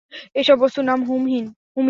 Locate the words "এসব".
0.35-0.57